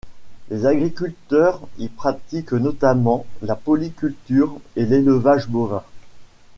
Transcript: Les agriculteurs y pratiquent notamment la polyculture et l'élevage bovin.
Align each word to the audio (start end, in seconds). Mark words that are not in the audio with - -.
Les 0.49 0.65
agriculteurs 0.65 1.61
y 1.77 1.87
pratiquent 1.87 2.53
notamment 2.53 3.23
la 3.43 3.55
polyculture 3.55 4.57
et 4.75 4.87
l'élevage 4.87 5.47
bovin. 5.47 5.83